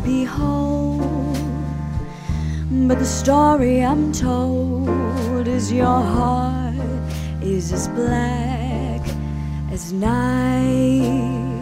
[0.00, 0.98] may be whole,
[2.88, 6.74] but the story I'm told is your heart
[7.42, 9.00] is as black
[9.72, 11.52] as night.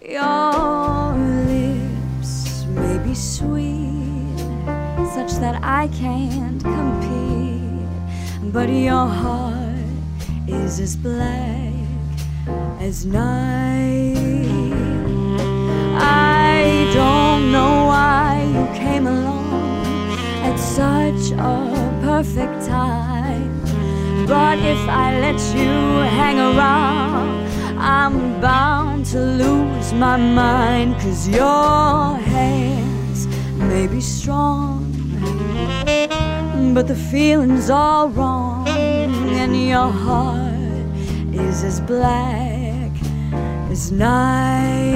[0.00, 1.14] Your
[1.46, 4.38] lips may be sweet,
[5.14, 9.68] such that I can't compete, but your heart
[10.46, 11.72] is as black
[12.80, 14.21] as night.
[22.22, 23.50] Perfect time.
[24.28, 25.72] But if I let you
[26.18, 27.48] hang around,
[27.78, 30.94] I'm bound to lose my mind.
[31.00, 34.86] Cause your hands may be strong,
[36.74, 40.86] but the feeling's all wrong, and your heart
[41.32, 42.92] is as black
[43.68, 44.91] as night.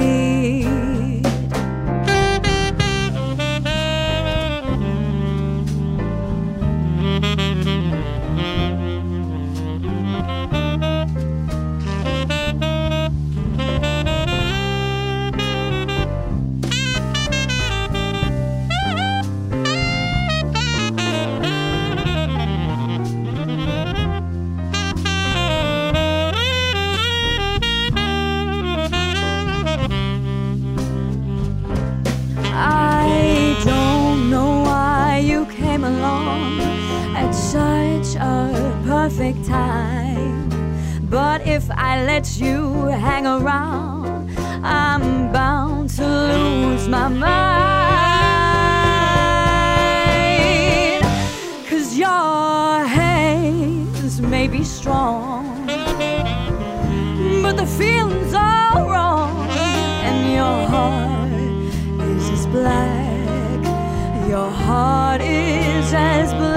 [39.09, 40.49] Perfect time.
[41.09, 44.29] But if I let you hang around,
[44.65, 47.25] I'm bound to lose my mind.
[51.69, 55.65] Cause your hands may be strong,
[57.43, 59.47] but the feeling's all wrong,
[60.07, 61.31] and your heart
[62.11, 63.63] is as black.
[64.27, 66.56] Your heart is as black.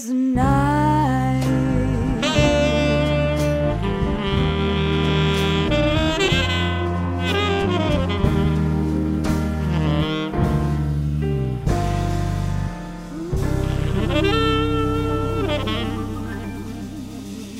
[0.00, 1.44] As night.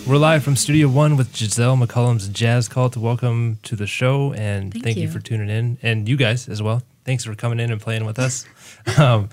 [0.06, 4.32] We're live from Studio One with Giselle McCullum's Jazz Cult to Welcome to the show,
[4.32, 5.02] and thank, Thank you.
[5.02, 5.10] you.
[5.10, 6.82] for tuning in, and you guys as well.
[7.04, 8.46] Thanks for coming in and playing with us.
[8.98, 9.28] um,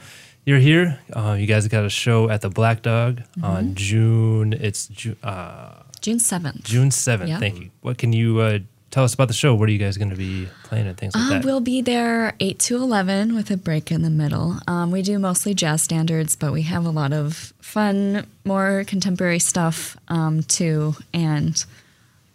[0.48, 0.98] you're here.
[1.14, 3.44] Uh, you guys got a show at the Black Dog Mm-hmm.
[3.46, 4.54] on June.
[4.54, 6.64] It's Ju- uh, June 7th.
[6.64, 7.30] June seventh.
[7.30, 7.40] Yeah.
[7.40, 7.70] Thank you.
[7.82, 8.60] What can you uh,
[8.92, 9.54] tell us about the show?
[9.54, 11.46] What are you guys going to be playing and things like Uh, that?
[11.46, 14.58] we'll be there 8 to 11 with a break in the middle.
[14.68, 19.40] Um, we do mostly jazz standards, but we have a lot of fun, more contemporary
[19.40, 20.96] stuff um, too.
[21.14, 21.62] And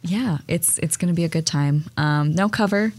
[0.03, 1.85] yeah, it's it's going to be a good time.
[1.97, 2.93] Um, no cover,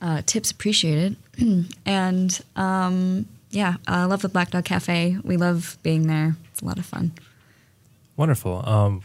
[0.00, 1.16] uh, tips appreciated.
[1.84, 5.18] and um, yeah, I love the Black Dog Cafe.
[5.22, 6.36] We love being there.
[6.50, 7.12] It's a lot of fun.
[8.16, 8.68] Wonderful.
[8.68, 9.02] Um,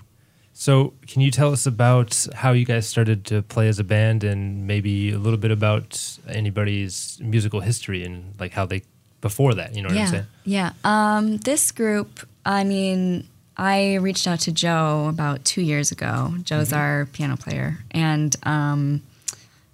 [0.53, 4.23] so, can you tell us about how you guys started to play as a band,
[4.23, 8.81] and maybe a little bit about anybody's musical history and like how they
[9.21, 9.75] before that?
[9.75, 10.25] You know what I'm saying?
[10.43, 10.73] Yeah.
[10.83, 13.27] Um, this group, I mean,
[13.59, 16.33] I reached out to Joe about two years ago.
[16.43, 17.79] Joe's our piano player.
[17.91, 19.01] And um,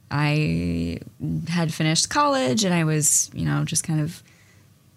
[0.09, 0.99] I
[1.49, 4.23] had finished college and I was, you know, just kind of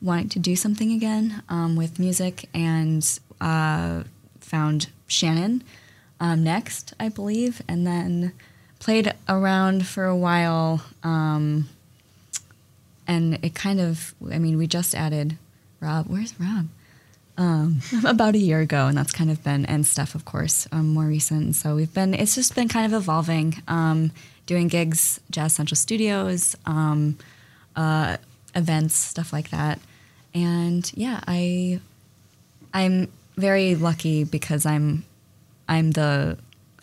[0.00, 4.04] wanting to do something again um, with music and uh,
[4.41, 5.65] found Shannon
[6.21, 8.33] um, next, I believe, and then
[8.78, 10.83] played around for a while.
[11.03, 11.68] Um,
[13.06, 15.36] and it kind of, I mean, we just added
[15.80, 16.06] Rob.
[16.09, 16.68] Where's Rob?
[17.36, 20.89] Um, about a year ago, and that's kind of been, and Steph, of course, um,
[20.89, 21.54] more recent.
[21.54, 24.10] So we've been, it's just been kind of evolving, um,
[24.47, 26.56] doing gigs, Jazz Central Studios,
[27.77, 28.16] uh,
[28.59, 29.78] events, stuff like that.
[30.34, 31.81] And yeah, I,
[32.75, 35.05] I'm very lucky because I'm,
[35.69, 36.37] I'm the,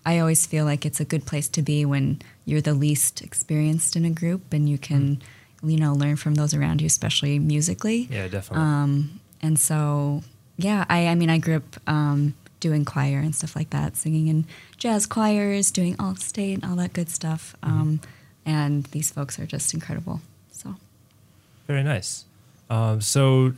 [0.05, 3.95] I always feel like it's a good place to be when you're the least experienced
[3.95, 5.21] in a group and you can,
[5.63, 8.07] you know, learn from those around you, especially musically.
[8.09, 8.65] Yeah, definitely.
[8.65, 10.21] Um, and so,
[10.57, 14.27] yeah, I, I mean, I grew up um, doing choir and stuff like that, singing
[14.27, 14.45] in
[14.77, 17.55] jazz choirs, doing all state, and all that good stuff.
[17.63, 17.99] Um,
[18.45, 20.21] and these folks are just incredible.
[21.67, 22.25] Very nice.
[22.69, 23.53] Um, so,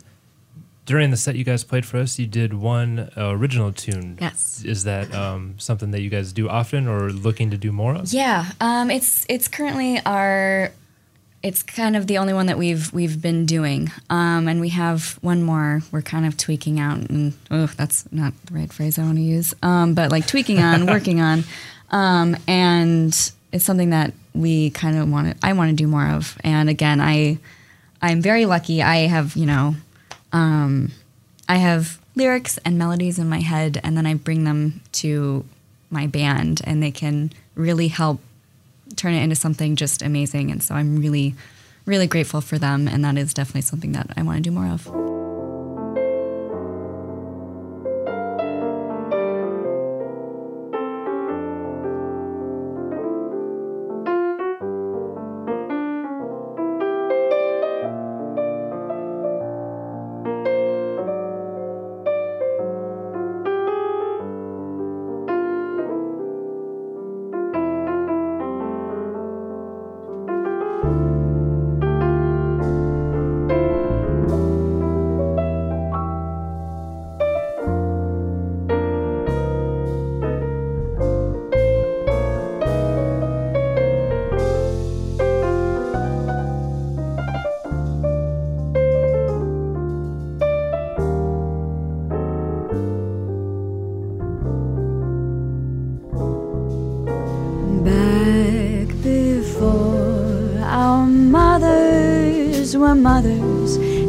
[0.86, 4.18] during the set you guys played for us, you did one uh, original tune.
[4.20, 4.64] Yes.
[4.64, 8.12] Is that um, something that you guys do often or looking to do more of?
[8.14, 10.72] yeah, um, it's it's currently our
[11.44, 15.20] it's kind of the only one that we've we've been doing, um, and we have
[15.22, 19.04] one more we're kind of tweaking out, and oh, that's not the right phrase I
[19.04, 21.44] want to use, um, but like tweaking on, working on,
[21.92, 23.14] um, and
[23.52, 26.70] it's something that we kind of want to I want to do more of, and
[26.70, 27.38] again, I
[28.02, 28.82] I'm very lucky.
[28.82, 29.76] I have you know,
[30.32, 30.92] um,
[31.48, 35.46] I have lyrics and melodies in my head, and then I bring them to
[35.90, 38.20] my band, and they can really help
[38.96, 40.52] turn it into something just amazing.
[40.52, 41.36] And so I'm really,
[41.86, 42.88] really grateful for them.
[42.88, 45.17] And that is definitely something that I want to do more of.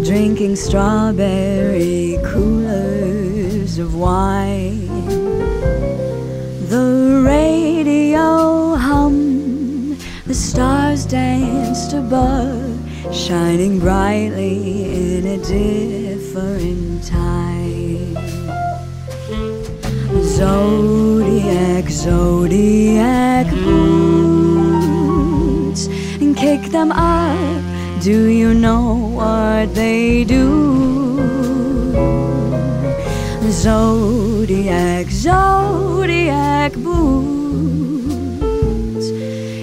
[0.05, 4.87] Drinking strawberry coolers of wine.
[6.69, 12.79] The radio hummed, the stars danced above,
[13.13, 18.17] shining brightly in a different time.
[20.23, 25.09] Zodiac, zodiac boots,
[26.21, 27.63] and kick them up.
[28.03, 31.19] Do you know what they do?
[33.51, 37.09] Zodiac, zodiac boots.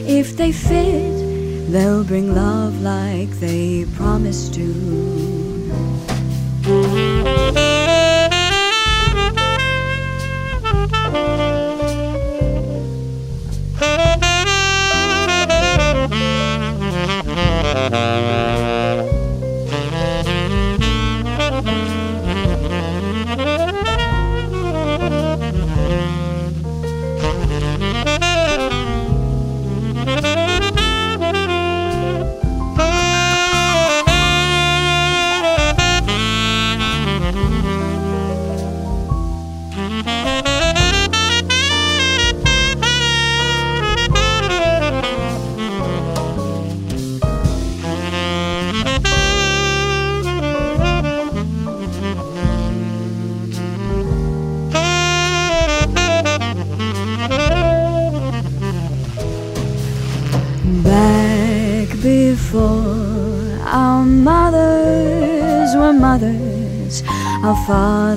[0.08, 4.74] If they fit, they'll bring love like they promised to.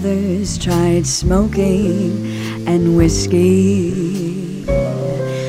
[0.09, 2.27] Fathers tried smoking
[2.67, 4.65] and whiskey.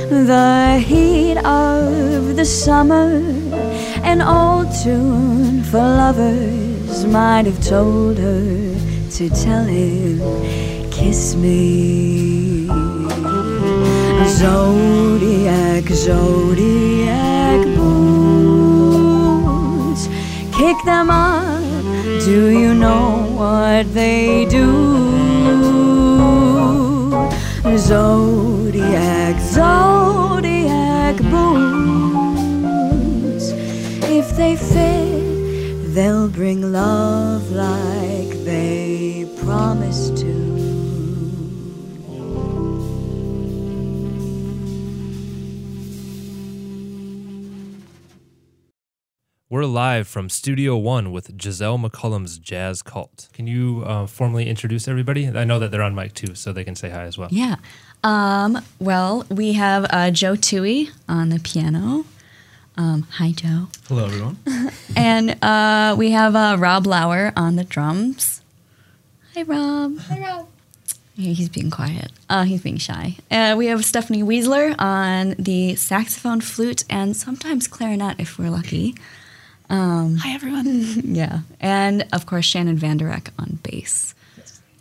[0.10, 3.22] The heat of the summer,
[4.04, 8.76] an old tune for lovers, might have told her
[9.12, 10.20] to tell him,
[10.92, 12.68] Kiss me.
[14.28, 19.00] Zodiac, zodiac boots,
[20.58, 21.64] kick them up.
[22.26, 24.68] Do you know what they do?
[27.78, 32.66] Zodiac, zodiac boots,
[34.18, 40.59] if they fit, they'll bring love like they promised to.
[49.52, 53.30] We're live from Studio One with Giselle McCullum's Jazz Cult.
[53.34, 55.28] Can you uh, formally introduce everybody?
[55.28, 57.30] I know that they're on mic too, so they can say hi as well.
[57.32, 57.56] Yeah.
[58.04, 62.06] Um, well, we have uh, Joe Tui on the piano.
[62.78, 63.70] Um, hi, Joe.
[63.88, 64.38] Hello, everyone.
[64.96, 68.44] And uh, we have uh, Rob Lauer on the drums.
[69.34, 69.98] Hi, Rob.
[69.98, 70.48] Hi, Rob.
[71.16, 72.12] He's being quiet.
[72.30, 73.18] Uh, he's being shy.
[73.32, 78.94] Uh, we have Stephanie Weasler on the saxophone, flute, and sometimes clarinet if we're lucky.
[79.70, 80.68] Um, Hi, everyone.
[81.16, 81.40] Yeah.
[81.60, 84.16] And of course, Shannon Vanderek on bass.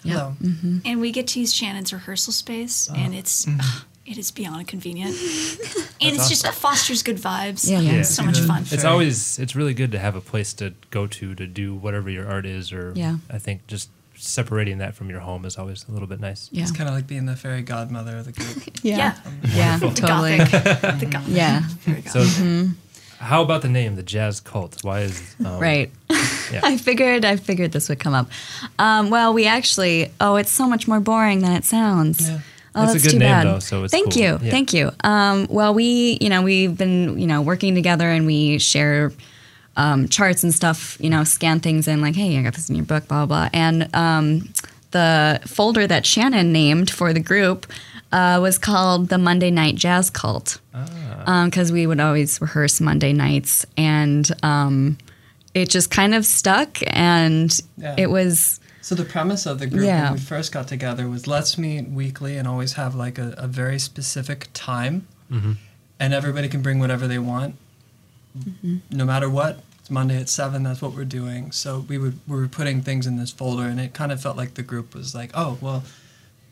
[0.04, 0.34] Hello.
[0.42, 0.78] Mm-hmm.
[0.84, 2.94] And we get to use Shannon's rehearsal space, oh.
[2.96, 3.88] and it's ugh, mm-hmm.
[4.10, 5.10] it is beyond convenient,
[6.00, 7.68] and it's just it fosters good vibes.
[7.68, 7.92] Yeah, yeah.
[8.00, 8.62] It's so much fun.
[8.62, 11.74] It's Very- always it's really good to have a place to go to to do
[11.74, 13.16] whatever your art is, or Yeah.
[13.28, 16.48] I think just separating that from your home is always a little bit nice.
[16.52, 16.62] Yeah.
[16.62, 18.64] It's kind of like being the fairy godmother of the group.
[18.82, 19.16] Yeah,
[19.54, 20.38] Yeah, the totally.
[20.38, 21.34] gothic, the gothic.
[21.36, 22.76] Yeah, Very So, gothic.
[23.18, 24.78] How about the name, the Jazz Cult?
[24.82, 25.90] Why is um, right.
[26.50, 26.60] Yeah.
[26.64, 28.30] I figured I figured this would come up.
[28.78, 32.26] Um, well, we actually oh, it's so much more boring than it sounds.
[32.26, 32.38] Yeah.
[32.74, 33.46] Oh, It's a that's good too name, bad.
[33.46, 34.22] though, so it's thank cool.
[34.22, 34.50] you, Yeah.
[34.50, 34.90] thank you.
[35.04, 39.12] Um, well, we you know we've been you know working together and we share
[39.76, 40.96] um, charts and stuff.
[41.00, 43.48] You know, scan things in like, hey, I got this in your book, blah blah.
[43.48, 43.50] blah.
[43.52, 44.48] And um,
[44.92, 47.66] the folder that Shannon named for the group
[48.12, 51.44] uh, was called the Monday Night Jazz Cult Ah.
[51.46, 54.96] because we would always rehearse Monday nights, and um,
[55.54, 57.94] it just kind of stuck, and Yeah.
[57.98, 60.04] it was So the premise of the group Yeah.
[60.04, 63.46] when we first got together was let's meet weekly and always have like a, a
[63.46, 65.06] very specific time,
[66.00, 67.56] and everybody can bring whatever they want,
[68.90, 69.60] no matter what.
[69.80, 70.62] It's Monday at seven.
[70.62, 71.52] That's what we're doing.
[71.52, 74.36] So we would we were putting things in this folder, and it kind of felt
[74.36, 75.82] like the group was like, oh well.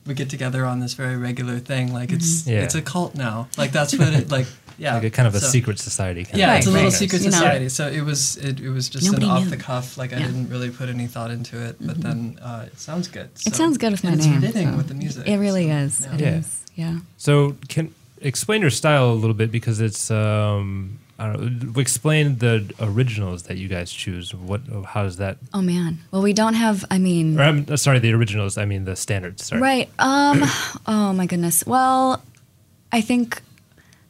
[0.07, 2.63] We get together on this very regular thing, like it's Yeah.
[2.65, 3.49] it's a cult now.
[3.59, 4.47] Like that's what it like.
[4.79, 6.25] Yeah, Like a kind of a So- secret society.
[6.27, 6.99] Kind Yeah, of it's a little guess.
[6.99, 7.39] secret You know.
[7.39, 7.69] society.
[7.71, 9.51] So it was it, it was just Nobody an off knew.
[9.51, 9.97] the cuff.
[9.97, 13.31] Like I didn't really put any thought into it, but then uh, it sounds good.
[13.47, 14.45] it sounds good with my and name.
[14.45, 15.27] It's fitting so with the music.
[15.27, 16.05] It really so, is.
[16.05, 16.39] It Yeah.
[16.41, 16.61] is.
[16.75, 16.99] Yeah.
[17.17, 21.81] So, can explain your style a little bit because it's um, I don't know.
[21.81, 24.35] Explain the originals that you guys choose.
[24.35, 24.61] What?
[24.87, 25.39] How does that?
[25.55, 25.99] Oh man.
[26.11, 26.85] Well, we don't have.
[26.91, 28.59] I mean, Or I'm uh, sorry, the originals.
[28.59, 29.47] I mean the standards.
[29.47, 29.61] Sorry.
[29.61, 29.91] right.
[29.99, 30.43] Um.
[30.87, 31.67] oh my goodness.
[31.67, 32.23] Well,
[32.93, 33.43] I think.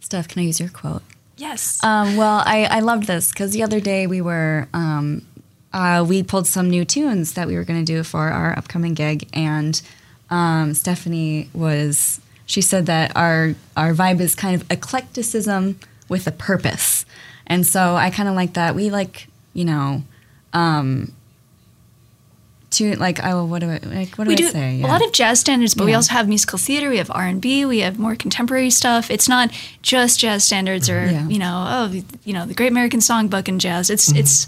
[0.00, 1.02] Steph, can I use your quote?
[1.36, 1.82] Yes.
[1.84, 5.26] Um, well, I, I loved this because the other day we were um,
[5.72, 8.94] uh, we pulled some new tunes that we were going to do for our upcoming
[8.94, 9.80] gig, and
[10.30, 16.32] um, Stephanie was she said that our our vibe is kind of eclecticism with a
[16.32, 17.04] purpose,
[17.46, 18.74] and so I kind of like that.
[18.74, 20.02] We like you know.
[20.52, 21.12] Um,
[22.68, 25.04] to like oh what do I like what do we I do say a lot
[25.04, 26.90] of jazz standards, but we also have musical theater.
[26.90, 27.64] We have R and B.
[27.64, 29.10] We have more contemporary stuff.
[29.10, 29.50] It's not
[29.82, 31.28] just jazz standards or Yeah.
[31.28, 33.88] you know oh you know the Great American Songbook and jazz.
[33.88, 34.46] It's it's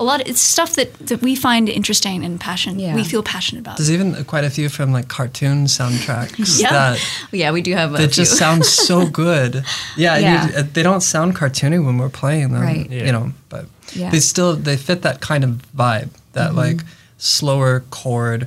[0.00, 0.20] a lot.
[0.20, 2.78] Of, It's stuff that that we find interesting and passion.
[2.80, 2.94] Yeah.
[2.94, 3.76] We feel passionate about.
[3.76, 6.72] There's even quite a few from like cartoon soundtracks Yeah.
[6.72, 6.98] that
[7.32, 8.38] yeah we do have a that just few.
[8.38, 9.52] sound so good.
[9.96, 10.48] Yeah, Yeah.
[10.48, 12.62] You, uh, they don't sound cartoony when we're playing them.
[12.62, 12.90] Right.
[12.90, 13.06] Yeah.
[13.06, 14.06] You know, but Yeah.
[14.06, 14.10] Mm-hmm.
[14.12, 16.08] they still they fit that kind of vibe.
[16.32, 16.80] That like
[17.18, 18.46] slower chord,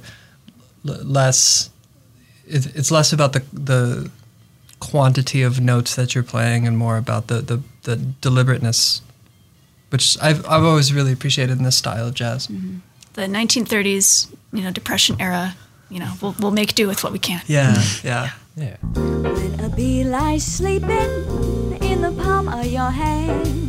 [0.87, 1.69] l- less.
[2.47, 4.09] It, it's less about the the
[4.79, 9.01] quantity of notes that you're playing and more about the the, the deliberateness,
[9.93, 12.47] which I've I've always really appreciated in this style of jazz.
[12.47, 12.77] Mm-hmm.
[13.13, 15.55] the 1930s, you know, Depression era.
[15.89, 17.43] You know, we'll we'll make do with what we can.
[17.45, 18.31] Yeah, yeah.
[18.55, 18.77] Yeah.
[18.93, 23.67] When a bee lies sleeping in the palm of your hand,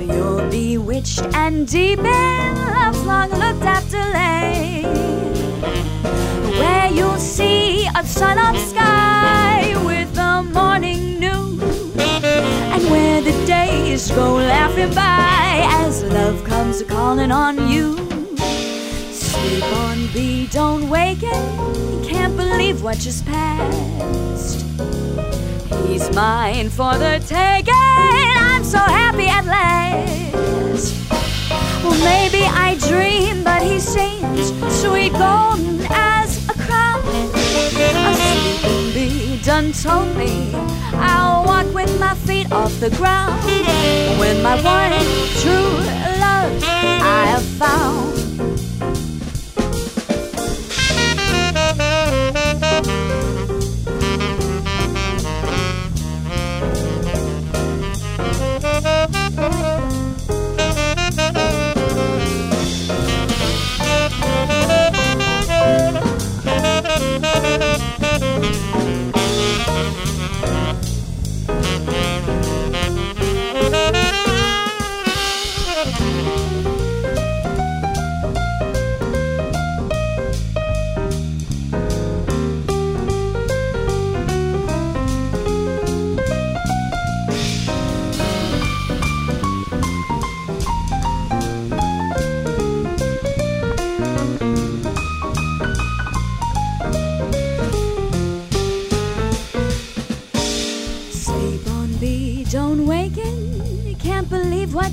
[0.00, 4.86] you're bewitched and deep in love's long looked after land,
[6.58, 11.15] where you'll see a sun up sky with the morning news, and where
[13.26, 17.96] the days go laughing by as love comes calling on you.
[19.10, 21.42] Sleep on, bee, don't waken.
[22.04, 24.64] Can't believe what just passed.
[25.86, 27.74] He's mine for the taking.
[27.74, 30.94] I'm so happy at last.
[31.82, 34.46] Well, maybe I dream, but he seems
[34.80, 37.02] sweet golden as a crown.
[38.02, 40.54] A sleeping bee done told me
[40.94, 42.14] I'll walk with my
[42.52, 43.42] off the ground.
[44.18, 44.92] When my one
[45.40, 45.72] true
[46.20, 48.15] love I have found.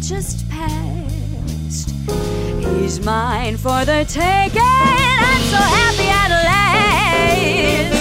[0.03, 1.91] Just passed.
[2.60, 4.62] He's mine for the taking.
[4.62, 7.93] I'm so happy at last.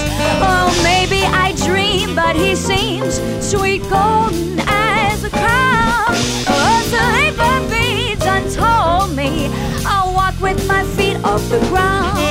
[0.43, 2.17] Oh, maybe I dream.
[2.17, 6.17] but he seems sweet golden as a crown.
[6.49, 9.47] Oh, the labor beads untold me.
[9.87, 12.22] I'll walk with my feet off the ground.